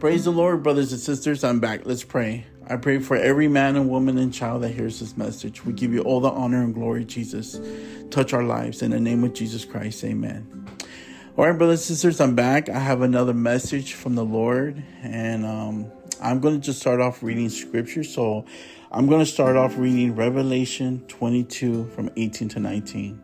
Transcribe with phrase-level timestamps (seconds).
[0.00, 1.44] Praise the Lord, brothers and sisters.
[1.44, 1.84] I'm back.
[1.84, 2.46] Let's pray.
[2.66, 5.66] I pray for every man and woman and child that hears this message.
[5.66, 7.60] We give you all the honor and glory, Jesus.
[8.08, 10.02] Touch our lives in the name of Jesus Christ.
[10.02, 10.66] Amen.
[11.36, 12.70] All right, brothers and sisters, I'm back.
[12.70, 17.22] I have another message from the Lord, and um, I'm going to just start off
[17.22, 18.02] reading scripture.
[18.02, 18.46] So
[18.90, 23.20] I'm going to start off reading Revelation 22 from 18 to 19.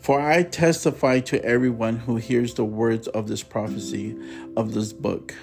[0.00, 4.18] For I testify to everyone who hears the words of this prophecy
[4.56, 5.36] of this book.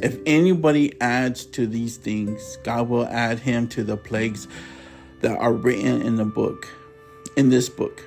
[0.00, 4.48] If anybody adds to these things, God will add him to the plagues
[5.20, 6.66] that are written in the book,
[7.36, 8.02] in this book.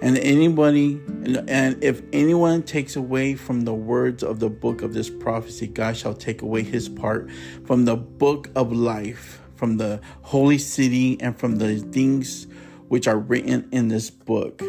[0.00, 1.00] And anybody,
[1.48, 5.96] and if anyone takes away from the words of the book of this prophecy, God
[5.96, 7.28] shall take away his part
[7.66, 12.46] from the book of life, from the holy city, and from the things
[12.88, 14.62] which are written in this book.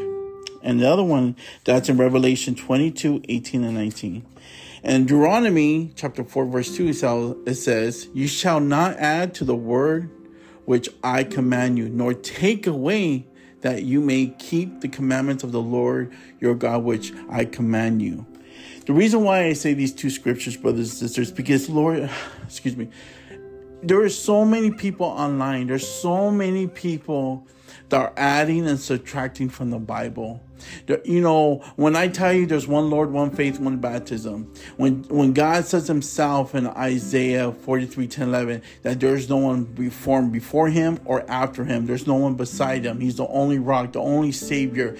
[0.64, 4.26] And the other one that's in Revelation 22, 18 and 19.
[4.86, 6.90] And Deuteronomy chapter 4, verse 2,
[7.48, 10.12] it says, You shall not add to the word
[10.66, 13.26] which I command you, nor take away
[13.62, 18.28] that you may keep the commandments of the Lord your God, which I command you.
[18.86, 22.08] The reason why I say these two scriptures, brothers and sisters, because Lord,
[22.44, 22.90] excuse me,
[23.82, 25.66] there are so many people online.
[25.66, 27.48] There's so many people
[27.90, 30.44] that are adding and subtracting from the Bible.
[31.04, 35.34] You know, when I tell you there's one Lord, one faith, one baptism, when when
[35.34, 41.30] God says himself in Isaiah 43, 10, 11, that there's no one before him or
[41.30, 43.00] after him, there's no one beside him.
[43.00, 44.96] He's the only rock, the only savior.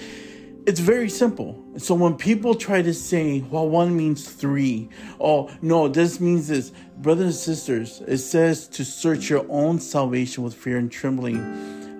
[0.66, 1.64] It's very simple.
[1.78, 4.90] So when people try to say, well, one means three,
[5.20, 10.44] oh, no, this means this, brothers and sisters, it says to search your own salvation
[10.44, 11.95] with fear and trembling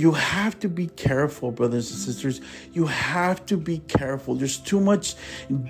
[0.00, 2.40] you have to be careful, brothers and sisters.
[2.72, 4.34] You have to be careful.
[4.34, 5.14] There's too much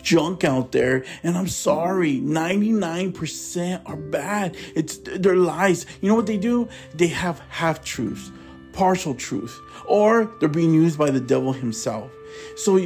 [0.02, 4.56] junk out there, and I'm sorry, 99% are bad.
[4.76, 5.84] It's they're lies.
[6.00, 6.68] You know what they do?
[6.94, 8.30] They have half truths,
[8.72, 12.12] partial truth, or they're being used by the devil himself.
[12.56, 12.78] So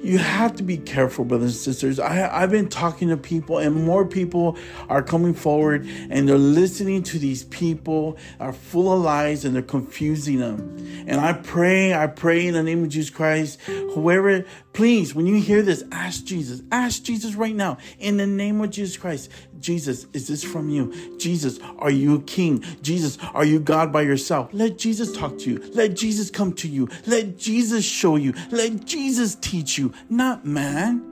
[0.00, 1.98] you have to be careful, brothers and sisters.
[1.98, 4.56] I, I've been talking to people, and more people
[4.88, 9.62] are coming forward and they're listening to these people are full of lies and they're
[9.62, 11.04] confusing them.
[11.06, 14.44] And I pray, I pray in the name of Jesus Christ, whoever,
[14.78, 16.62] please, when you hear this, ask Jesus.
[16.70, 19.28] Ask Jesus right now in the name of Jesus Christ.
[19.58, 21.18] Jesus, is this from you?
[21.18, 22.62] Jesus, are you king?
[22.80, 24.50] Jesus, are you God by yourself?
[24.52, 25.58] Let Jesus talk to you.
[25.74, 26.88] Let Jesus come to you.
[27.06, 28.34] Let Jesus show you.
[28.52, 31.02] Let Jesus teach you not man.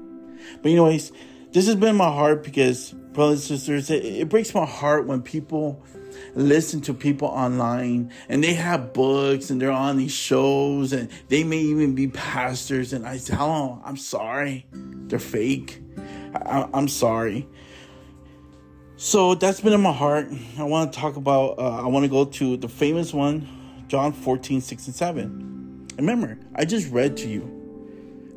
[0.63, 1.11] But anyways,
[1.51, 5.23] this has been my heart because, brothers and sisters, it, it breaks my heart when
[5.23, 5.85] people
[6.35, 11.45] listen to people online and they have books and they're on these shows and they
[11.45, 15.81] may even be pastors and I tell them, I'm sorry, they're fake.
[16.35, 17.49] I, am sorry.
[18.97, 20.29] So that's been in my heart.
[20.59, 23.47] I want to talk about, uh, I want to go to the famous one,
[23.89, 25.89] John 14, 6 and 7.
[25.97, 27.53] Remember, I just read to you.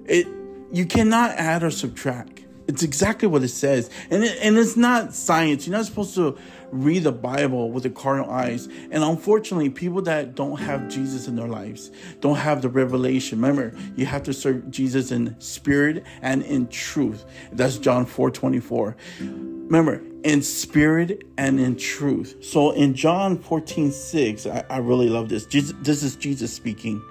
[0.06, 0.28] It
[0.72, 2.46] you cannot add or subtract.
[2.68, 3.90] It's exactly what it says.
[4.12, 5.66] And, it, and it's not science.
[5.66, 6.38] You're not supposed to
[6.72, 8.68] read the Bible with the carnal eyes.
[8.92, 13.42] And unfortunately, people that don't have Jesus in their lives don't have the revelation.
[13.42, 17.26] Remember, you have to serve Jesus in spirit and in truth.
[17.52, 18.96] That's John 4 24.
[19.20, 22.44] Remember, in spirit and in truth.
[22.44, 25.46] So in John 14 6, I, I really love this.
[25.46, 27.02] Jesus, this is Jesus speaking.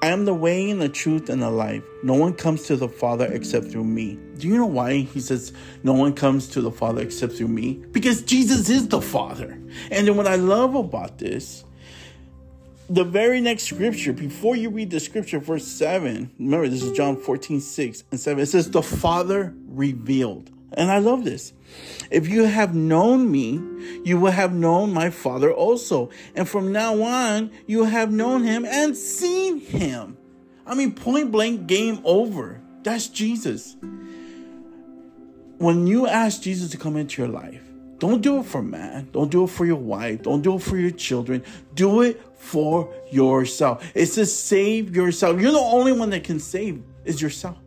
[0.00, 1.82] I am the way and the truth and the life.
[2.04, 4.16] No one comes to the Father except through me.
[4.36, 7.82] Do you know why he says no one comes to the Father except through me?
[7.90, 9.58] Because Jesus is the Father.
[9.90, 11.64] And then what I love about this,
[12.88, 17.16] the very next scripture, before you read the scripture, verse 7, remember this is John
[17.16, 20.50] 14, 6 and 7, it says, The Father revealed.
[20.74, 21.52] And I love this.
[22.10, 23.60] If you have known me,
[24.04, 26.10] you will have known my Father also.
[26.34, 30.16] And from now on, you have known him and seen him.
[30.66, 32.60] I mean, point blank, game over.
[32.82, 33.76] That's Jesus.
[35.58, 37.62] When you ask Jesus to come into your life,
[37.98, 39.08] don't do it for man.
[39.12, 40.22] Don't do it for your wife.
[40.22, 41.42] Don't do it for your children.
[41.74, 43.90] Do it for yourself.
[43.94, 45.40] It's to save yourself.
[45.40, 47.58] You're the only one that can save is yourself.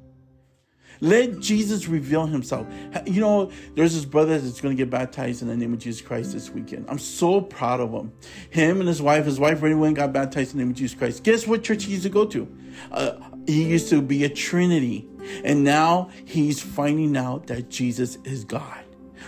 [1.02, 2.68] Let Jesus reveal himself.
[3.06, 6.00] You know, there's this brother that's going to get baptized in the name of Jesus
[6.00, 6.86] Christ this weekend.
[6.88, 8.14] I'm so proud of him.
[8.52, 10.98] Him and his wife, his wife went and got baptized in the name of Jesus
[10.98, 11.24] Christ.
[11.24, 12.48] Guess what church he used to go to?
[12.92, 13.14] Uh,
[13.48, 15.08] he used to be a Trinity.
[15.44, 18.84] And now he's finding out that Jesus is God.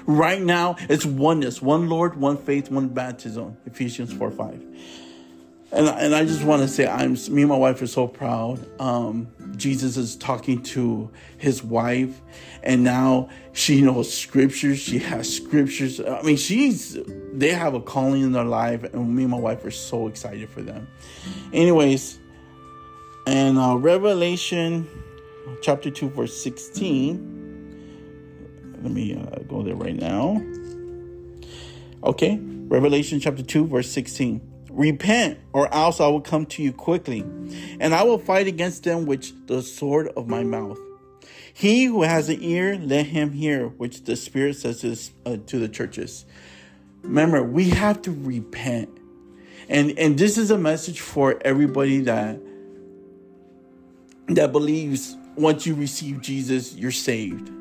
[0.05, 3.57] Right now, it's oneness one Lord, one faith, one baptism.
[3.65, 5.02] Ephesians 4 5.
[5.73, 8.59] And and I just want to say I'm me and my wife are so proud.
[8.79, 9.27] Um,
[9.57, 12.21] Jesus is talking to his wife,
[12.61, 14.79] and now she knows scriptures.
[14.79, 15.99] She has scriptures.
[15.99, 16.97] I mean, she's
[17.33, 20.49] they have a calling in their life, and me and my wife are so excited
[20.49, 20.87] for them.
[21.51, 22.19] Anyways,
[23.25, 24.87] and uh, Revelation
[25.61, 27.31] chapter two verse sixteen.
[28.81, 30.43] Let me uh, go there right now.
[32.03, 34.41] Okay, Revelation chapter two verse sixteen.
[34.73, 37.21] Repent, or else I will come to you quickly,
[37.79, 40.79] and I will fight against them with the sword of my mouth.
[41.53, 44.97] He who has an ear, let him hear, which the Spirit says to,
[45.31, 46.25] uh, to the churches.
[47.03, 48.89] Remember, we have to repent.
[49.69, 52.39] And, and this is a message for everybody that
[54.29, 57.51] that believes once you receive Jesus, you're saved.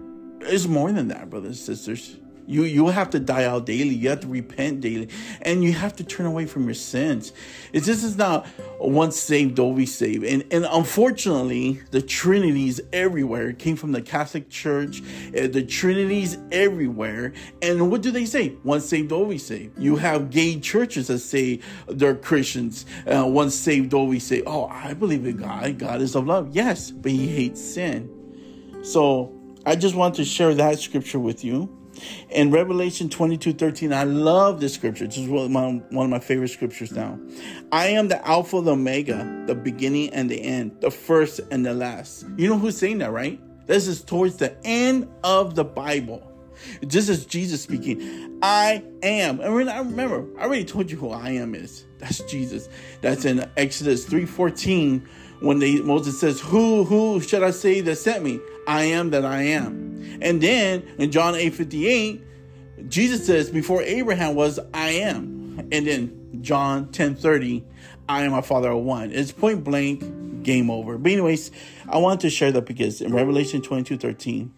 [0.40, 2.16] It's more than that, brothers and sisters.
[2.46, 3.94] You you have to die out daily.
[3.94, 5.08] You have to repent daily,
[5.42, 7.32] and you have to turn away from your sins.
[7.72, 8.46] It's, this is not
[8.78, 10.24] once saved, always saved.
[10.24, 13.50] And and unfortunately, the Trinity's everywhere.
[13.50, 15.02] It came from the Catholic Church.
[15.28, 17.32] Uh, the Trinity's everywhere.
[17.60, 18.56] And what do they say?
[18.64, 19.78] Once saved, always saved.
[19.78, 22.86] You have gay churches that say they're Christians.
[23.06, 24.44] Uh, once saved, always saved.
[24.46, 25.78] Oh, I believe in God.
[25.78, 26.50] God is of love.
[26.52, 28.10] Yes, but He hates sin.
[28.82, 29.32] So
[29.64, 31.81] I just want to share that scripture with you.
[32.30, 35.06] In Revelation 22 13, I love this scripture.
[35.06, 37.18] This is one of, my, one of my favorite scriptures now.
[37.70, 41.74] I am the Alpha, the Omega, the beginning and the end, the first and the
[41.74, 42.26] last.
[42.36, 43.40] You know who's saying that, right?
[43.66, 46.28] This is towards the end of the Bible.
[46.80, 48.38] This is Jesus speaking.
[48.42, 49.40] I am.
[49.40, 51.86] I mean, I remember, I already told you who I am is.
[51.98, 52.68] That's Jesus.
[53.00, 55.06] That's in Exodus 3:14
[55.42, 58.40] when they, Moses says, Who, who should I say that sent me?
[58.66, 60.18] I am that I am.
[60.22, 62.22] And then in John 8 58,
[62.88, 65.68] Jesus says, Before Abraham was, I am.
[65.72, 67.64] And then John 10 30,
[68.08, 69.10] I am my father of one.
[69.10, 70.98] It's point blank, game over.
[70.98, 71.50] But, anyways,
[71.88, 74.52] I want to share that because in Revelation 22 13,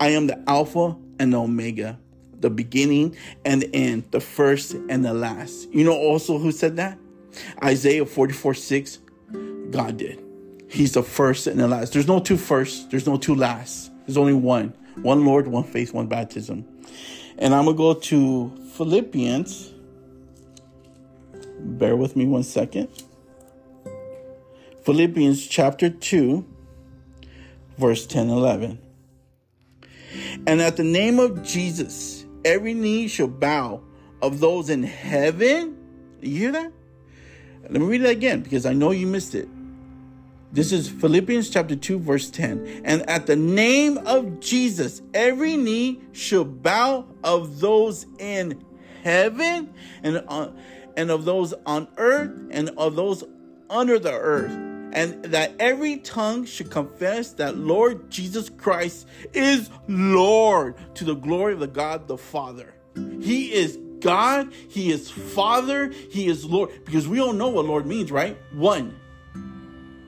[0.00, 1.98] I am the Alpha and the Omega,
[2.40, 5.72] the beginning and the end, the first and the last.
[5.72, 6.98] You know also who said that?
[7.62, 8.98] Isaiah 44 6,
[9.70, 10.22] God did.
[10.68, 11.92] He's the first and the last.
[11.92, 13.90] There's no two firsts, there's no two last.
[14.06, 14.74] There's only one.
[15.02, 16.64] One Lord, one faith, one baptism.
[17.38, 19.72] And I'm going to go to Philippians.
[21.58, 22.88] Bear with me one second.
[24.84, 26.46] Philippians chapter 2,
[27.76, 28.78] verse 10 11.
[30.46, 33.82] And at the name of Jesus, every knee shall bow
[34.22, 35.76] of those in heaven.
[36.20, 36.72] You hear that?
[37.62, 39.48] Let me read it again because I know you missed it.
[40.52, 42.82] This is Philippians chapter 2, verse 10.
[42.84, 48.64] And at the name of Jesus, every knee shall bow of those in
[49.02, 50.56] heaven and, on,
[50.96, 53.24] and of those on earth and of those
[53.68, 54.52] under the earth.
[54.92, 61.52] And that every tongue should confess that Lord Jesus Christ is Lord to the glory
[61.52, 62.72] of the God the Father.
[63.20, 66.70] He is God, He is Father, He is Lord.
[66.84, 68.38] Because we all know what Lord means, right?
[68.54, 68.98] One.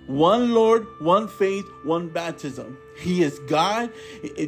[0.08, 2.78] One Lord, one faith, one baptism.
[2.96, 3.93] He is God.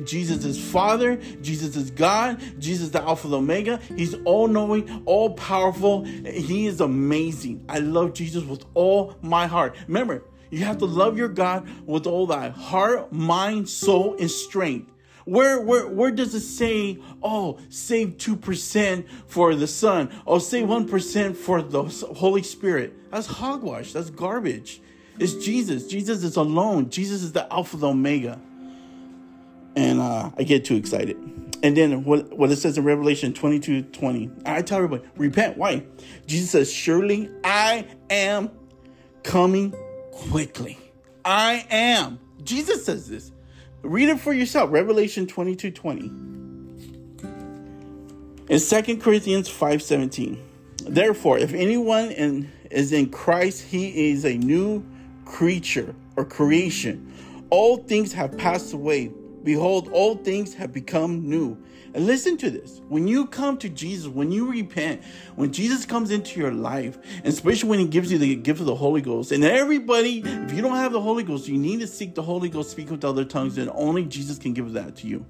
[0.04, 1.16] Jesus is Father.
[1.42, 2.40] Jesus is God.
[2.58, 3.78] Jesus is the Alpha and Omega.
[3.94, 6.04] He's all knowing, all powerful.
[6.04, 7.62] He is amazing.
[7.68, 9.76] I love Jesus with all my heart.
[9.86, 14.90] Remember, you have to love your God with all thy heart, mind, soul, and strength.
[15.26, 21.36] Where, where, where does it say, oh, save 2% for the Son, oh, save 1%
[21.36, 22.94] for the Holy Spirit?
[23.12, 23.92] That's hogwash.
[23.92, 24.80] That's garbage.
[25.20, 25.86] It's Jesus.
[25.86, 26.88] Jesus is alone.
[26.88, 28.40] Jesus is the Alpha, the Omega.
[29.76, 31.16] And uh, I get too excited.
[31.62, 35.58] And then what, what it says in Revelation 22 20, I tell everybody, repent.
[35.58, 35.84] Why?
[36.26, 38.50] Jesus says, Surely I am
[39.22, 39.74] coming
[40.10, 40.78] quickly.
[41.22, 42.18] I am.
[42.42, 43.30] Jesus says this.
[43.82, 44.72] Read it for yourself.
[44.72, 46.00] Revelation 22 20.
[48.48, 50.42] In 2 Corinthians 5 17.
[50.88, 54.82] Therefore, if anyone in, is in Christ, he is a new
[55.30, 57.12] creature or creation.
[57.50, 59.12] All things have passed away.
[59.44, 61.56] Behold, all things have become new.
[61.94, 62.80] And listen to this.
[62.88, 65.02] When you come to Jesus, when you repent,
[65.36, 68.66] when Jesus comes into your life, and especially when he gives you the gift of
[68.66, 71.86] the Holy Ghost, and everybody, if you don't have the Holy Ghost, you need to
[71.86, 75.06] seek the Holy Ghost, speak with other tongues, and only Jesus can give that to
[75.06, 75.24] you.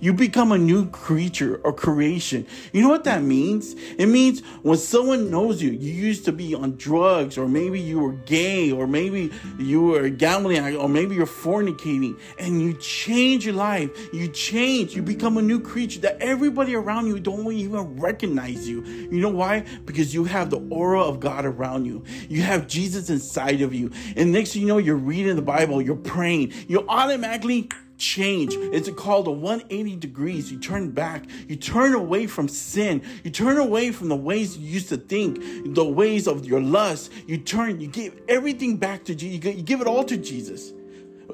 [0.00, 2.46] You become a new creature or creation.
[2.72, 3.74] You know what that means?
[3.98, 7.98] It means when someone knows you, you used to be on drugs, or maybe you
[7.98, 13.54] were gay, or maybe you were gambling, or maybe you're fornicating, and you change your
[13.54, 13.90] life.
[14.12, 14.94] You change.
[14.94, 18.82] You become a new creature that everybody around you don't even recognize you.
[18.84, 19.64] You know why?
[19.84, 22.04] Because you have the aura of God around you.
[22.28, 23.90] You have Jesus inside of you.
[24.16, 27.68] And next thing you know, you're reading the Bible, you're praying, you automatically
[28.02, 28.54] change.
[28.56, 30.50] It's called a 180 degrees.
[30.50, 31.24] You turn back.
[31.48, 33.02] You turn away from sin.
[33.22, 35.38] You turn away from the ways you used to think,
[35.74, 37.12] the ways of your lust.
[37.26, 39.56] You turn, you give everything back to Jesus.
[39.56, 40.72] You give it all to Jesus.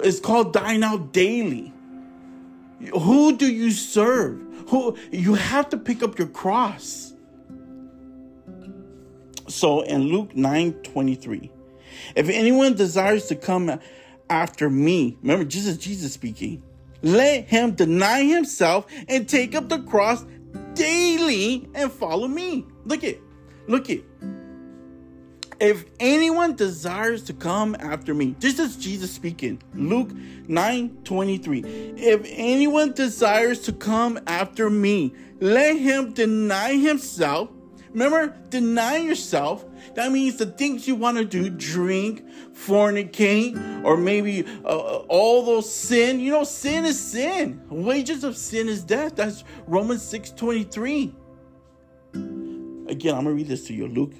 [0.01, 1.73] It's called dying out daily.
[2.93, 4.41] Who do you serve?
[4.69, 7.15] Who you have to pick up your cross.
[9.49, 11.51] So in Luke 9 23,
[12.15, 13.81] if anyone desires to come
[14.31, 15.17] after me.
[15.23, 16.63] Remember, Jesus, Jesus speaking.
[17.03, 20.25] Let him deny himself and take up the cross
[20.75, 22.67] daily and follow me.
[22.85, 23.21] Look it.
[23.67, 24.05] Look it.
[25.61, 29.61] If anyone desires to come after me, this is Jesus speaking.
[29.75, 30.11] Luke
[30.47, 31.61] 9 23.
[31.97, 37.51] If anyone desires to come after me, let him deny himself
[37.99, 39.65] Remember, deny yourself.
[39.95, 42.25] That means the things you want to do drink,
[42.55, 46.21] fornicate, or maybe uh, uh, all those sin.
[46.21, 47.61] You know, sin is sin.
[47.69, 49.17] Wages of sin is death.
[49.17, 51.13] That's Romans 6 23.
[52.87, 53.89] Again, I'm going to read this to you.
[53.89, 54.13] Luke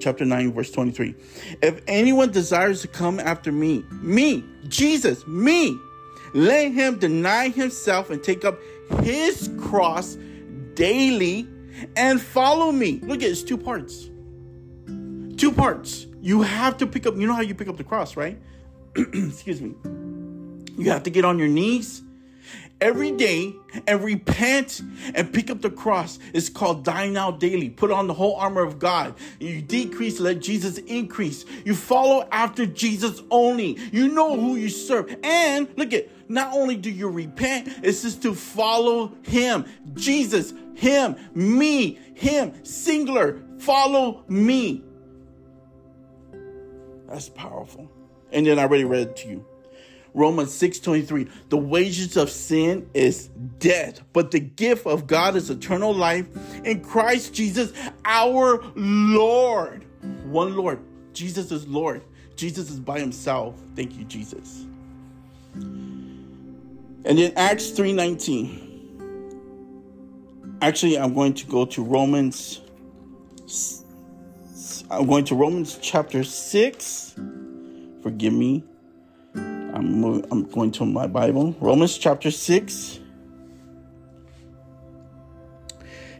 [0.00, 1.14] chapter 9, verse 23.
[1.60, 5.78] If anyone desires to come after me, me, Jesus, me,
[6.32, 8.58] let him deny himself and take up
[9.02, 10.16] his cross
[10.72, 11.46] daily
[11.96, 13.00] and follow me.
[13.02, 14.08] Look at it's two parts.
[15.36, 16.06] Two parts.
[16.20, 18.40] You have to pick up, you know how you pick up the cross, right?
[18.96, 19.74] Excuse me.
[20.78, 22.02] You have to get on your knees
[22.80, 23.54] every day
[23.86, 24.82] and repent
[25.14, 26.18] and pick up the cross.
[26.34, 27.70] It's called dying out daily.
[27.70, 29.14] Put on the whole armor of God.
[29.40, 31.44] You decrease, let Jesus increase.
[31.64, 33.78] You follow after Jesus only.
[33.92, 35.16] You know who you serve.
[35.22, 39.64] And look at, not only do you repent, it's just to follow Him.
[39.94, 43.42] Jesus, Him, me, Him, singular.
[43.58, 44.84] Follow me.
[47.08, 47.90] That's powerful.
[48.30, 49.46] And then I already read to you.
[50.12, 53.28] Romans 6:23 The wages of sin is
[53.58, 56.26] death, but the gift of God is eternal life
[56.64, 57.72] in Christ Jesus
[58.04, 59.84] our Lord.
[60.24, 60.80] One Lord.
[61.14, 62.02] Jesus is Lord.
[62.36, 63.54] Jesus is by himself.
[63.74, 64.66] Thank you Jesus.
[65.54, 68.65] And then Acts 3:19
[70.62, 72.60] Actually, I'm going to go to Romans
[74.88, 77.14] I'm going to Romans chapter 6.
[78.02, 78.64] Forgive me.
[79.34, 83.00] I'm, I'm going to my Bible, Romans chapter 6.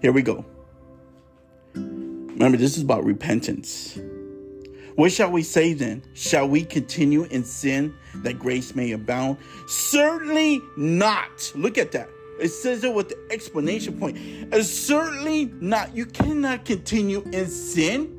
[0.02, 0.44] Here we go.
[1.74, 3.98] Remember, this is about repentance.
[4.96, 6.02] What shall we say then?
[6.14, 9.38] Shall we continue in sin that grace may abound?
[9.68, 11.52] Certainly not.
[11.54, 12.08] Look at that.
[12.38, 14.18] It says it with the explanation point.
[14.52, 15.96] Uh, certainly not.
[15.96, 18.16] You cannot continue in sin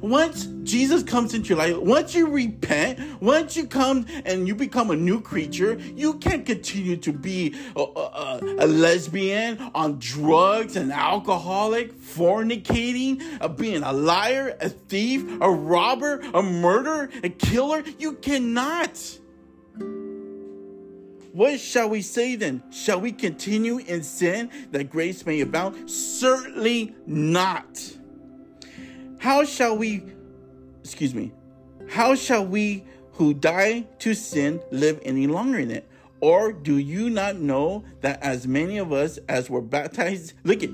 [0.00, 4.90] once Jesus comes into your life, once you repent, once you come and you become
[4.90, 10.90] a new creature, you can't continue to be a, a, a lesbian on drugs, an
[10.90, 17.82] alcoholic, fornicating, uh, being a liar, a thief, a robber, a murderer, a killer.
[17.98, 19.19] You cannot.
[21.32, 22.62] What shall we say then?
[22.72, 25.88] Shall we continue in sin that grace may abound?
[25.88, 27.96] Certainly not.
[29.18, 30.02] How shall we,
[30.82, 31.32] excuse me,
[31.88, 35.86] how shall we who die to sin live any longer in it?
[36.20, 40.70] Or do you not know that as many of us as were baptized, look at,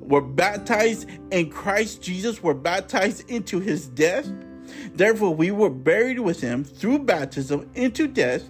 [0.00, 4.28] were baptized in Christ Jesus, were baptized into his death?
[4.94, 8.42] Therefore, we were buried with him through baptism into death.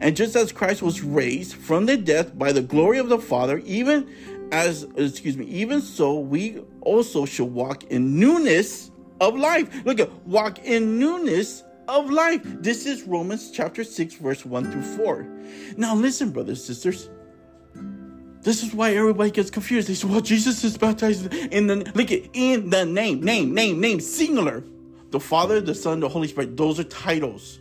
[0.00, 3.58] And just as Christ was raised from the death by the glory of the Father,
[3.64, 4.08] even
[4.52, 9.84] as, excuse me, even so, we also should walk in newness of life.
[9.84, 12.40] Look at walk in newness of life.
[12.44, 15.26] This is Romans chapter 6, verse 1 through 4.
[15.76, 17.08] Now, listen, brothers, sisters.
[18.42, 19.88] This is why everybody gets confused.
[19.88, 23.80] They say, well, Jesus is baptized in the look at in the name, name, name,
[23.80, 24.64] name, singular.
[25.10, 27.58] The Father, the Son, the Holy Spirit, those are titles.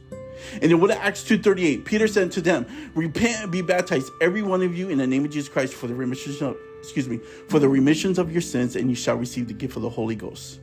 [0.54, 2.66] And then what Acts 2.38, Peter said to them,
[2.96, 5.88] Repent and be baptized, every one of you, in the name of Jesus Christ for
[5.88, 7.20] the remission of excuse me,
[7.50, 10.16] for the remissions of your sins, and you shall receive the gift of the Holy
[10.16, 10.62] Ghost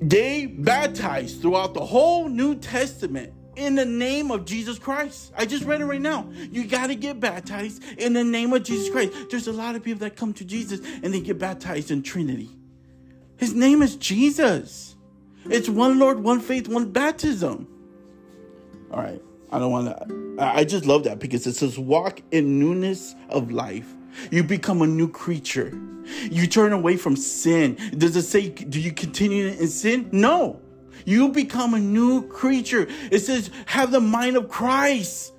[0.00, 5.32] they baptized throughout the whole New Testament in the name of Jesus Christ.
[5.36, 6.28] I just read it right now.
[6.50, 9.12] You got to get baptized in the name of Jesus Christ.
[9.30, 12.50] There's a lot of people that come to Jesus and they get baptized in Trinity.
[13.38, 14.96] His name is Jesus.
[15.46, 17.68] It's one Lord, one faith, one baptism.
[18.90, 19.20] All right.
[19.50, 20.36] I don't want to.
[20.38, 23.94] I just love that because it says, walk in newness of life.
[24.30, 25.78] You become a new creature.
[26.30, 27.76] You turn away from sin.
[27.96, 30.08] Does it say, do you continue in sin?
[30.12, 30.60] No.
[31.04, 32.86] You become a new creature.
[33.10, 35.32] It says, have the mind of Christ.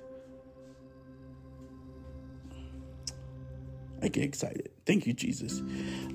[4.00, 4.70] I get excited.
[4.86, 5.62] Thank you, Jesus.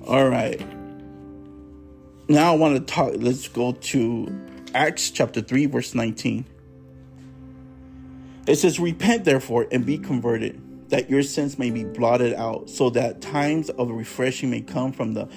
[0.06, 0.60] All right.
[2.28, 3.12] Now I want to talk.
[3.16, 6.46] Let's go to Acts chapter 3, verse 19.
[8.46, 12.90] It says, Repent therefore and be converted, that your sins may be blotted out, so
[12.90, 15.28] that times of refreshing may come from the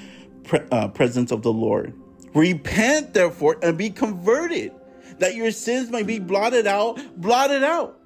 [0.43, 1.93] pre- uh, presence of the Lord.
[2.33, 4.73] Repent therefore and be converted,
[5.19, 7.99] that your sins may be blotted out, blotted out.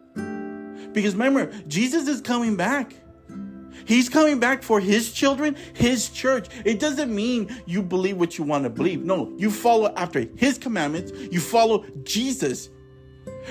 [0.94, 2.94] Because remember, Jesus is coming back.
[3.86, 6.48] He's coming back for his children, his church.
[6.66, 9.04] It doesn't mean you believe what you want to believe.
[9.04, 11.12] No, you follow after his commandments.
[11.32, 12.70] You follow Jesus.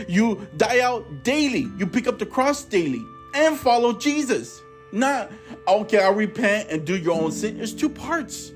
[0.09, 1.68] You die out daily.
[1.76, 3.04] You pick up the cross daily
[3.35, 4.62] and follow Jesus.
[4.92, 5.30] Not,
[5.68, 7.59] okay, I'll repent and do your own sin.
[7.59, 8.52] There's two parts.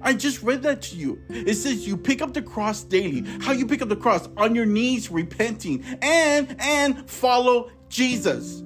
[0.00, 1.18] I just read that to you.
[1.30, 3.24] It says you pick up the cross daily.
[3.40, 4.28] How you pick up the cross?
[4.36, 8.62] On your knees, repenting and and follow Jesus.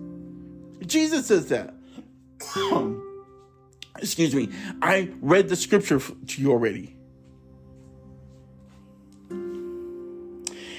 [0.84, 1.74] Jesus says that.
[3.98, 4.48] Excuse me.
[4.82, 6.96] I read the scripture to you already.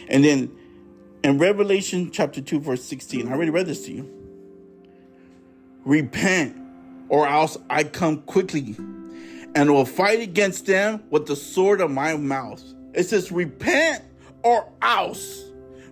[0.10, 0.59] And then
[1.24, 4.10] in Revelation chapter 2, verse 16, I already read this to you.
[5.86, 6.56] Repent,
[7.10, 8.76] or else I come quickly
[9.56, 12.64] and will fight against them with the sword of my mouth.
[12.94, 14.04] It says, Repent,
[14.44, 15.44] or else.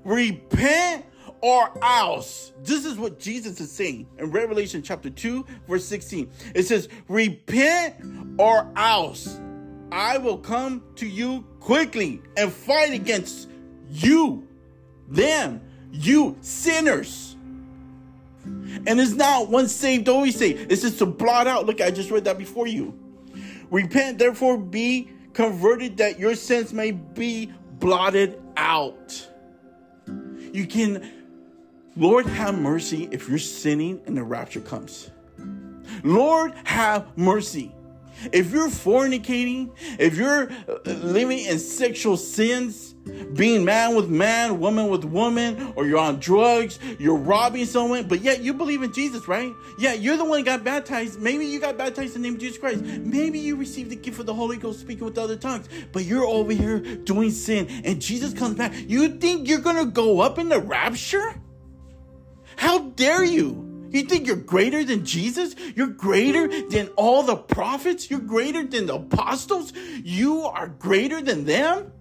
[0.03, 1.05] Repent,
[1.41, 2.51] or else.
[2.63, 6.29] This is what Jesus is saying in Revelation chapter 2, verse 16.
[6.55, 7.95] It says, Repent,
[8.37, 9.39] or else
[9.91, 13.49] I will come to you quickly and fight against
[13.89, 14.47] you
[15.07, 15.61] them,
[15.91, 17.35] you sinners.
[18.45, 20.71] And it's not once saved, always saved.
[20.71, 21.65] It's just to blot out.
[21.65, 22.97] Look, I just read that before you.
[23.69, 29.27] Repent, therefore, be converted that your sins may be blotted out.
[30.53, 31.11] You can,
[31.95, 35.11] Lord, have mercy if you're sinning and the rapture comes.
[36.03, 37.73] Lord, have mercy.
[38.31, 42.93] If you're fornicating, if you're uh, living in sexual sins,
[43.33, 48.21] being man with man, woman with woman, or you're on drugs, you're robbing someone, but
[48.21, 49.51] yet you believe in Jesus, right?
[49.79, 51.19] Yeah, you're the one got baptized.
[51.19, 52.83] Maybe you got baptized in the name of Jesus Christ.
[52.83, 56.25] Maybe you received the gift of the Holy Ghost speaking with other tongues, but you're
[56.25, 58.73] over here doing sin and Jesus comes back.
[58.75, 61.41] You think you're going to go up in the rapture?
[62.57, 63.66] How dare you?
[63.91, 65.55] You think you're greater than Jesus?
[65.75, 68.09] You're greater than all the prophets?
[68.09, 69.73] You're greater than the apostles?
[70.03, 71.91] You are greater than them?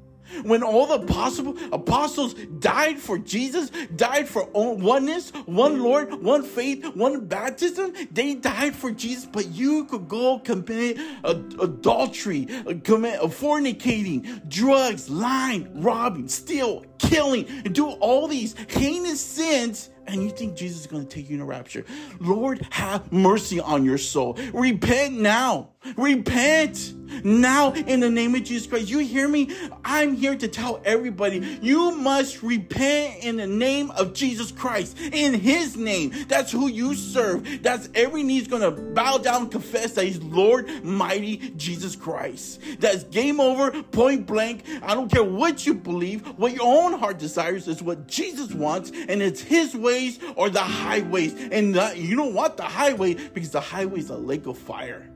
[0.42, 6.85] When all the possible apostles died for Jesus, died for oneness, one Lord, one faith,
[6.96, 13.29] one baptism, they died for Jesus, but you could go commit adultery, uh, commit uh,
[13.29, 20.57] fornicating, drugs, lying, robbing, steal, killing, and do all these heinous sins and you think
[20.57, 21.85] Jesus is going to take you in a rapture.
[22.21, 24.38] Lord, have mercy on your soul.
[24.53, 25.71] Repent now.
[25.97, 28.88] Repent now in the name of Jesus Christ.
[28.88, 29.51] You hear me?
[29.85, 34.99] I'm here to tell everybody you must repent in the name of Jesus Christ.
[34.99, 36.12] In his name.
[36.29, 37.62] That's who you serve.
[37.62, 42.61] That's every knee's to bow down confess that he's Lord mighty Jesus Christ.
[42.79, 44.64] That's game over, point blank.
[44.83, 46.27] I don't care what you believe.
[46.38, 50.61] What your own heart desires is what Jesus wants, and it's his ways or the
[50.61, 51.35] highways.
[51.51, 55.11] And the, you don't want the highway because the highway is a lake of fire.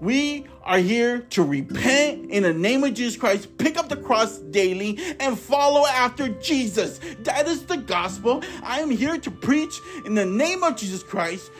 [0.00, 4.38] We are here to repent in the name of Jesus Christ, pick up the cross
[4.38, 7.00] daily, and follow after Jesus.
[7.24, 8.42] That is the gospel.
[8.62, 11.50] I am here to preach in the name of Jesus Christ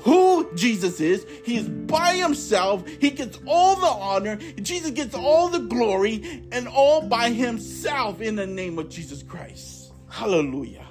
[0.00, 1.26] who Jesus is.
[1.44, 2.86] He is by himself.
[3.00, 4.36] He gets all the honor.
[4.60, 9.92] Jesus gets all the glory and all by himself in the name of Jesus Christ.
[10.08, 10.86] Hallelujah.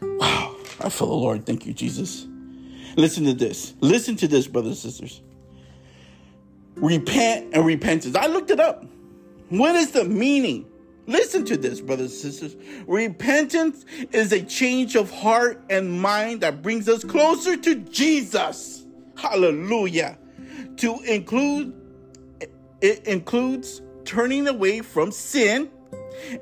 [0.00, 0.56] Wow.
[0.80, 1.44] I feel the Lord.
[1.44, 2.26] Thank you, Jesus.
[2.96, 3.74] Listen to this.
[3.80, 5.22] Listen to this, brothers and sisters.
[6.76, 8.16] Repent and repentance.
[8.16, 8.84] I looked it up.
[9.48, 10.66] What is the meaning?
[11.06, 12.56] Listen to this, brothers and sisters.
[12.86, 18.84] Repentance is a change of heart and mind that brings us closer to Jesus.
[19.16, 20.18] Hallelujah.
[20.76, 21.74] To include
[22.80, 25.70] it includes turning away from sin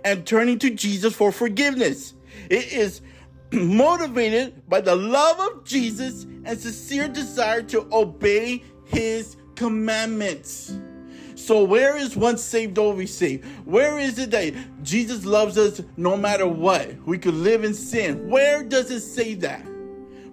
[0.05, 2.15] and turning to Jesus for forgiveness.
[2.51, 3.01] It is
[3.53, 10.79] motivated by the love of Jesus and sincere desire to obey his commandments.
[11.35, 13.45] So, where is once saved, always saved?
[13.67, 16.97] Where is it that Jesus loves us no matter what?
[17.07, 18.29] We could live in sin.
[18.29, 19.65] Where does it say that?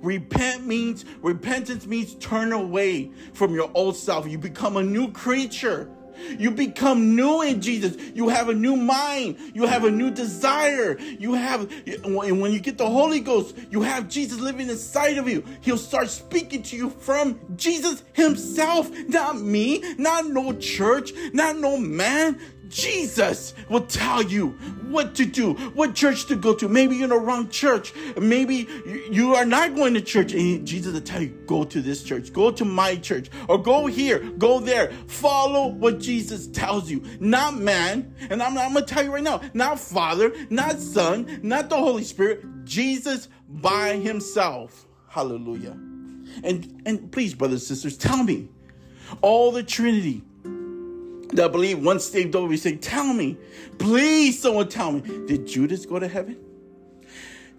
[0.01, 4.27] Repent means, repentance means turn away from your old self.
[4.27, 5.89] You become a new creature.
[6.37, 7.95] You become new in Jesus.
[8.13, 9.37] You have a new mind.
[9.53, 10.97] You have a new desire.
[10.99, 11.71] You have,
[12.03, 15.43] and when you get the Holy Ghost, you have Jesus living inside of you.
[15.61, 21.77] He'll start speaking to you from Jesus Himself, not me, not no church, not no
[21.77, 22.39] man.
[22.73, 24.49] Jesus will tell you
[24.89, 26.67] what to do, what church to go to.
[26.67, 27.93] Maybe you're in the wrong church.
[28.17, 28.67] Maybe
[29.11, 30.33] you are not going to church.
[30.33, 33.85] And Jesus will tell you, go to this church, go to my church, or go
[33.85, 34.91] here, go there.
[35.07, 38.15] Follow what Jesus tells you, not man.
[38.29, 41.77] And I'm, I'm going to tell you right now, not Father, not Son, not the
[41.77, 44.87] Holy Spirit, Jesus by himself.
[45.07, 45.77] Hallelujah.
[46.43, 48.49] And, and please, brothers and sisters, tell me,
[49.21, 50.23] all the Trinity,
[51.29, 53.37] that believe once saved always say, Tell me,
[53.77, 56.37] please, someone tell me, did Judas go to heaven?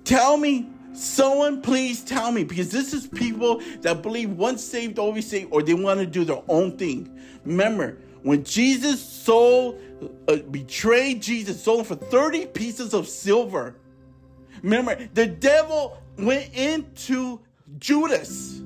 [0.05, 5.29] Tell me, someone please tell me, because this is people that believe once saved always
[5.29, 7.19] saved, or they want to do their own thing.
[7.45, 9.81] Remember, when Jesus sold,
[10.29, 13.77] uh, betrayed Jesus, sold for 30 pieces of silver.
[14.63, 17.41] Remember, the devil went into
[17.79, 18.63] Judas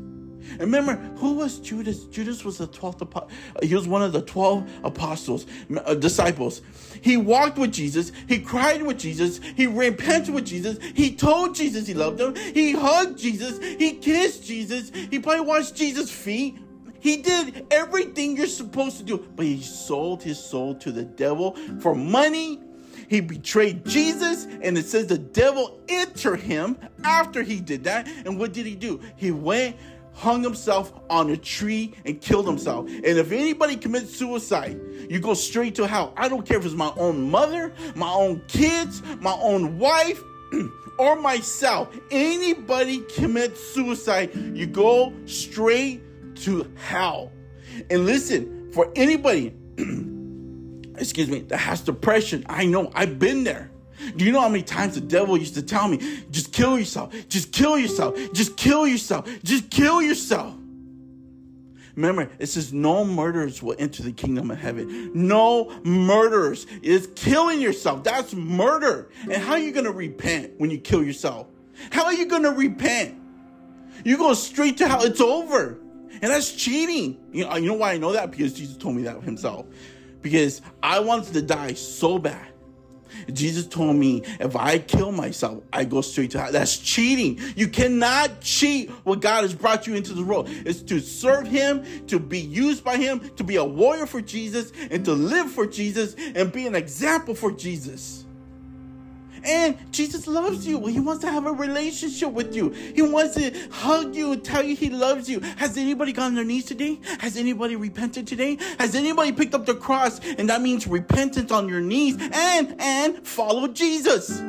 [0.58, 2.04] remember, who was Judas?
[2.04, 3.30] Judas was the 12th apostle.
[3.62, 5.46] He was one of the 12 apostles,
[5.84, 6.62] uh, disciples.
[7.00, 8.12] He walked with Jesus.
[8.26, 9.40] He cried with Jesus.
[9.56, 10.78] He repented with Jesus.
[10.94, 12.34] He told Jesus he loved him.
[12.34, 13.58] He hugged Jesus.
[13.78, 14.90] He kissed Jesus.
[14.90, 16.58] He probably washed Jesus' feet.
[17.00, 21.56] He did everything you're supposed to do, but he sold his soul to the devil
[21.80, 22.60] for money.
[23.08, 28.06] He betrayed Jesus, and it says the devil entered him after he did that.
[28.26, 29.00] And what did he do?
[29.16, 29.76] He went
[30.18, 32.88] hung himself on a tree and killed himself.
[32.88, 36.12] And if anybody commits suicide, you go straight to hell.
[36.16, 40.20] I don't care if it's my own mother, my own kids, my own wife,
[40.98, 41.96] or myself.
[42.10, 46.02] Anybody commits suicide, you go straight
[46.38, 47.30] to hell.
[47.88, 49.54] And listen, for anybody,
[50.96, 53.70] excuse me, that has depression, I know I've been there.
[54.16, 57.14] Do you know how many times the devil used to tell me, just kill yourself,
[57.28, 60.54] just kill yourself, just kill yourself, just kill yourself?
[61.98, 65.10] Remember, it says no murderers will enter the kingdom of heaven.
[65.14, 68.04] No murderers is killing yourself.
[68.04, 69.10] That's murder.
[69.22, 71.48] And how are you going to repent when you kill yourself?
[71.90, 73.20] How are you going to repent?
[74.04, 75.02] You go straight to hell.
[75.02, 75.80] It's over.
[76.22, 77.18] And that's cheating.
[77.32, 78.30] You know, you know why I know that?
[78.30, 79.66] Because Jesus told me that himself.
[80.22, 82.46] Because I wanted to die so bad.
[83.32, 86.52] Jesus told me if I kill myself, I go straight to hell.
[86.52, 87.40] That's cheating.
[87.56, 90.48] You cannot cheat what God has brought you into the world.
[90.48, 94.72] It's to serve Him, to be used by Him, to be a warrior for Jesus,
[94.90, 98.24] and to live for Jesus and be an example for Jesus.
[99.44, 100.84] And Jesus loves you.
[100.86, 102.70] He wants to have a relationship with you.
[102.70, 105.40] He wants to hug you tell you he loves you.
[105.56, 106.98] Has anybody gone on their knees today?
[107.20, 108.58] Has anybody repented today?
[108.78, 110.20] Has anybody picked up the cross?
[110.20, 114.42] And that means repentance on your knees and and follow Jesus.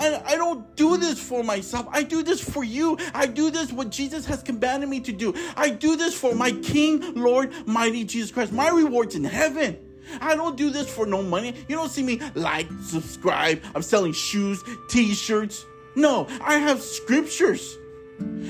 [0.00, 1.86] I, I don't do this for myself.
[1.90, 2.96] I do this for you.
[3.14, 5.34] I do this what Jesus has commanded me to do.
[5.56, 8.52] I do this for my King, Lord, mighty Jesus Christ.
[8.52, 9.78] My reward's in heaven.
[10.20, 11.54] I don't do this for no money.
[11.68, 13.62] You don't see me like, subscribe.
[13.74, 15.64] I'm selling shoes, t shirts.
[15.96, 17.76] No, I have scriptures.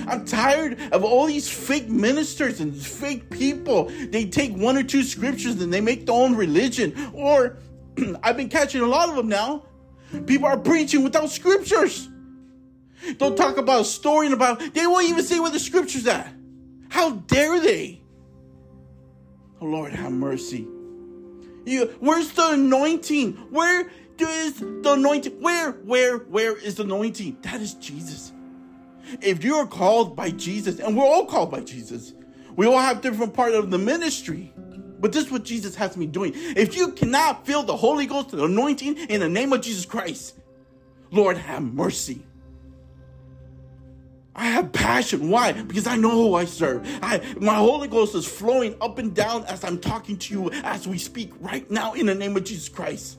[0.07, 3.85] I'm tired of all these fake ministers and fake people.
[4.11, 6.94] They take one or two scriptures and they make their own religion.
[7.12, 7.59] Or
[8.23, 9.64] I've been catching a lot of them now.
[10.27, 12.09] People are preaching without scriptures.
[13.16, 16.33] Don't talk about a story and about they won't even say where the scripture's at.
[16.88, 18.03] How dare they?
[19.61, 20.66] Oh Lord, have mercy.
[21.64, 23.35] You, where's the anointing?
[23.51, 25.40] Where is the anointing?
[25.40, 27.38] Where, where, where is the anointing?
[27.42, 28.33] That is Jesus.
[29.20, 32.12] If you are called by Jesus, and we're all called by Jesus,
[32.57, 34.53] we all have different part of the ministry.
[35.01, 36.33] But this is what Jesus has me doing.
[36.35, 40.38] If you cannot feel the Holy Ghost, the anointing in the name of Jesus Christ,
[41.11, 42.27] Lord, have mercy.
[44.35, 45.29] I have passion.
[45.29, 45.53] Why?
[45.53, 46.87] Because I know who I serve.
[47.03, 50.87] I, my Holy Ghost is flowing up and down as I'm talking to you as
[50.87, 53.19] we speak right now in the name of Jesus Christ.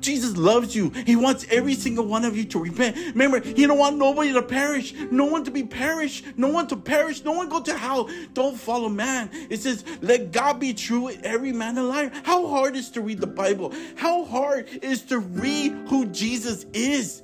[0.00, 0.90] Jesus loves you.
[1.06, 2.96] He wants every single one of you to repent.
[2.96, 4.92] Remember, He don't want nobody to perish.
[5.12, 6.24] No one to be perished.
[6.36, 7.22] No one to perish.
[7.24, 8.10] No one go to hell.
[8.34, 9.30] Don't follow man.
[9.48, 12.10] It says, let God be true and every man a liar.
[12.24, 13.72] How hard is to read the Bible?
[13.94, 17.22] How hard is to read who Jesus is?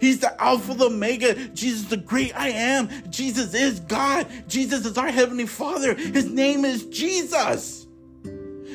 [0.00, 1.34] He's the Alpha, the Omega.
[1.48, 2.88] Jesus, the great I am.
[3.10, 4.26] Jesus is God.
[4.48, 5.94] Jesus is our Heavenly Father.
[5.94, 7.86] His name is Jesus.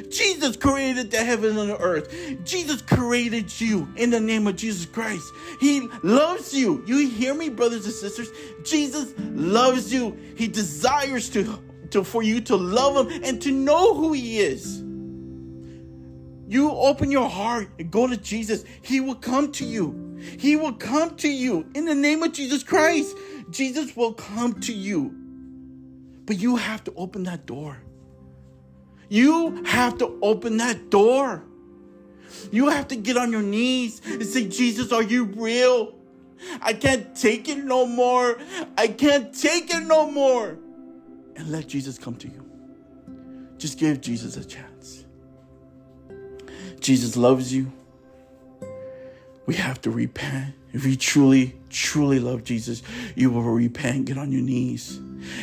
[0.09, 2.13] Jesus created the heaven and the earth.
[2.43, 5.25] Jesus created you in the name of Jesus Christ.
[5.59, 6.83] He loves you.
[6.85, 8.29] You hear me, brothers and sisters?
[8.63, 10.17] Jesus loves you.
[10.35, 11.59] He desires to,
[11.91, 14.81] to for you to love him and to know who he is.
[16.47, 18.63] You open your heart and go to Jesus.
[18.81, 20.04] He will come to you.
[20.37, 23.15] He will come to you in the name of Jesus Christ.
[23.49, 25.13] Jesus will come to you.
[26.25, 27.77] But you have to open that door.
[29.09, 31.43] You have to open that door.
[32.51, 35.95] You have to get on your knees and say, Jesus, are you real?
[36.61, 38.37] I can't take it no more.
[38.77, 40.57] I can't take it no more.
[41.35, 42.45] And let Jesus come to you.
[43.57, 45.05] Just give Jesus a chance.
[46.79, 47.71] Jesus loves you.
[49.45, 50.55] We have to repent.
[50.73, 52.83] If you truly, truly love Jesus,
[53.15, 54.97] you will repent, get on your knees.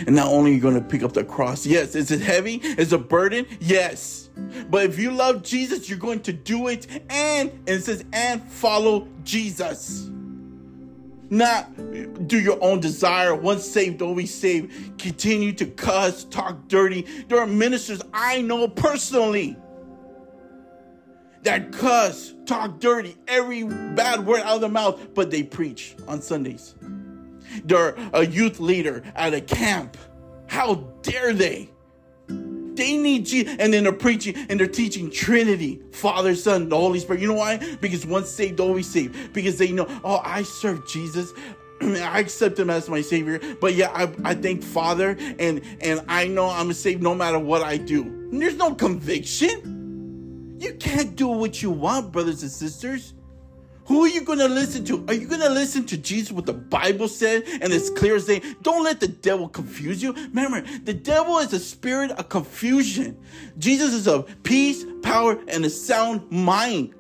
[0.07, 2.57] And not only are you going to pick up the cross, yes, is it heavy?
[2.57, 3.47] Is it a burden?
[3.61, 4.29] Yes.
[4.71, 8.43] But if you love Jesus, you're going to do it and, and it says, and
[8.43, 10.11] follow Jesus.
[11.31, 13.35] Not do your own desire.
[13.35, 14.99] Once saved, always saved.
[14.99, 17.07] Continue to cuss, talk dirty.
[17.29, 19.57] There are ministers I know personally
[21.43, 26.23] that cuss, talk dirty, every bad word out of their mouth, but they preach on
[26.23, 26.75] Sundays.
[27.65, 29.97] They're a youth leader at a camp.
[30.47, 31.71] How dare they?
[32.29, 33.55] They need Jesus.
[33.59, 37.21] And then they're preaching and they're teaching Trinity, Father, Son, the Holy Spirit.
[37.21, 37.59] You know why?
[37.81, 39.33] Because once saved, always saved.
[39.35, 41.33] Because they know, oh, I serve Jesus.
[41.83, 46.29] I accept him as my savior, but yeah, I, I thank Father, and and I
[46.29, 48.03] know I'm saved no matter what I do.
[48.05, 49.82] And there's no conviction.
[50.63, 53.15] You can't do what you want, brothers and sisters.
[53.87, 55.05] Who are you going to listen to?
[55.09, 58.27] Are you going to listen to Jesus, what the Bible said, and it's clear as
[58.27, 58.41] day?
[58.63, 60.13] Don't let the devil confuse you.
[60.13, 63.19] Remember, the devil is a spirit of confusion.
[63.59, 66.95] Jesus is of peace, power, and a sound mind.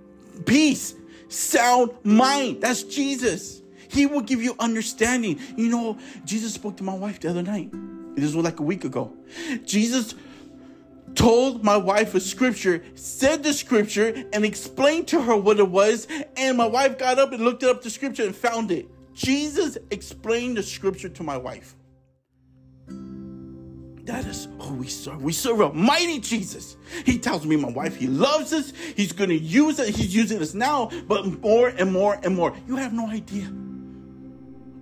[0.45, 0.97] Peace,
[1.29, 2.63] sound mind.
[2.63, 3.63] That's Jesus.
[3.89, 5.39] He will give you understanding.
[5.57, 7.71] You know, Jesus spoke to my wife the other night.
[8.17, 9.13] This was like a week ago.
[9.65, 10.17] Jesus
[11.15, 16.07] told my wife a scripture, said the scripture, and explained to her what it was.
[16.37, 18.89] And my wife got up and looked up the scripture and found it.
[19.15, 21.75] Jesus explained the scripture to my wife.
[24.05, 25.23] That is who we serve.
[25.23, 26.77] We serve a mighty Jesus.
[27.05, 28.73] He tells me, my wife, he loves us.
[28.97, 29.95] He's going to use it.
[29.95, 32.53] He's using us now, but more and more and more.
[32.67, 33.53] You have no idea.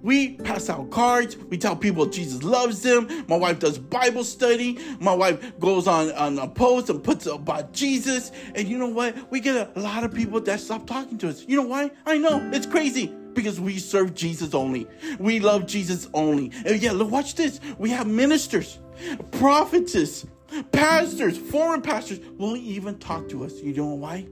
[0.02, 1.36] We pass out cards.
[1.36, 3.08] We tell people Jesus loves them.
[3.28, 4.78] My wife does Bible study.
[4.98, 8.32] My wife goes on, on a post and puts up about Jesus.
[8.54, 9.30] And you know what?
[9.30, 11.44] We get a, a lot of people that stop talking to us.
[11.46, 11.90] You know why?
[12.06, 12.50] I know.
[12.52, 14.86] It's crazy because we serve Jesus only.
[15.18, 16.50] We love Jesus only.
[16.64, 17.60] And yeah, look, watch this.
[17.78, 18.78] We have ministers,
[19.32, 20.26] prophetess,
[20.72, 23.60] pastors, foreign pastors won't even talk to us.
[23.60, 24.26] You know why?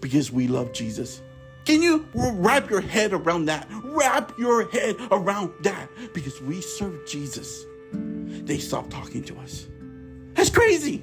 [0.00, 1.22] Because we love Jesus.
[1.64, 3.66] Can you wrap your head around that?
[3.84, 7.64] Wrap your head around that because we serve Jesus.
[7.92, 9.66] They stop talking to us.
[10.34, 11.02] That's crazy.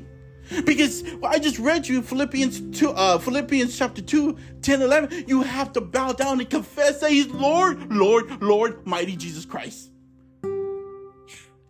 [0.65, 5.25] Because I just read you Philippians 2, uh, Philippians chapter 2, 10, 11.
[5.27, 9.89] You have to bow down and confess that He's Lord, Lord, Lord, mighty Jesus Christ.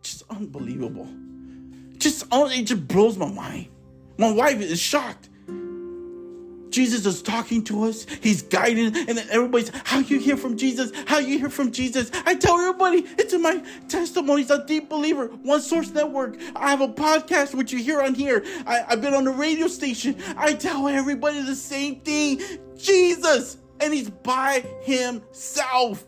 [0.01, 1.07] Just unbelievable.
[1.97, 3.67] Just it just blows my mind.
[4.17, 5.29] My wife is shocked.
[6.71, 8.05] Jesus is talking to us.
[8.21, 8.95] He's guiding.
[8.95, 10.91] And then everybody's, how you hear from Jesus?
[11.05, 12.09] How you hear from Jesus?
[12.25, 16.37] I tell everybody, it's in my testimonies, a deep believer, One Source Network.
[16.55, 18.43] I have a podcast, which you hear on here.
[18.65, 20.15] I, I've been on the radio station.
[20.37, 22.41] I tell everybody the same thing.
[22.77, 23.57] Jesus.
[23.79, 26.05] And he's by himself.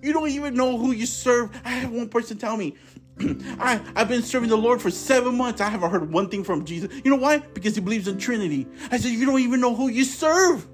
[0.00, 1.50] You don't even know who you serve.
[1.64, 2.76] I had one person tell me,
[3.58, 5.60] I, I've been serving the Lord for seven months.
[5.60, 6.90] I haven't heard one thing from Jesus.
[7.04, 7.38] You know why?
[7.38, 8.66] Because he believes in Trinity.
[8.90, 10.66] I said, You don't even know who you serve.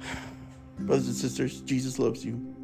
[0.80, 2.54] Brothers and sisters, Jesus loves you.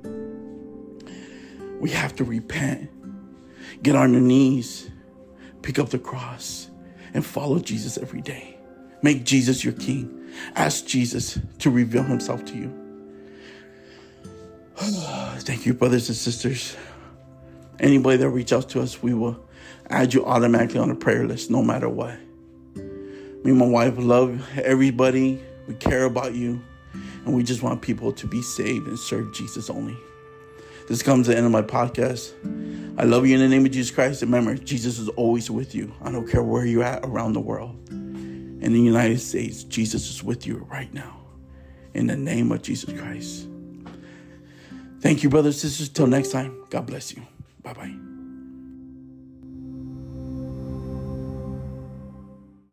[1.80, 2.90] We have to repent,
[3.82, 4.90] get on your knees,
[5.62, 6.70] pick up the cross,
[7.14, 8.58] and follow Jesus every day.
[9.02, 10.30] Make Jesus your king.
[10.54, 12.78] Ask Jesus to reveal himself to you.
[14.76, 16.76] Thank you, brothers and sisters.
[17.82, 19.38] Anybody that reach out to us, we will
[19.90, 22.16] add you automatically on the prayer list no matter what.
[22.76, 25.42] Me and my wife love everybody.
[25.66, 26.62] We care about you.
[27.24, 29.96] And we just want people to be saved and serve Jesus only.
[30.88, 32.32] This comes to the end of my podcast.
[32.98, 34.22] I love you in the name of Jesus Christ.
[34.22, 35.92] Remember, Jesus is always with you.
[36.02, 37.76] I don't care where you're at around the world.
[37.88, 41.18] In the United States, Jesus is with you right now.
[41.94, 43.48] In the name of Jesus Christ.
[45.00, 45.88] Thank you, brothers and sisters.
[45.88, 47.22] Till next time, God bless you.
[47.62, 48.11] 拜拜。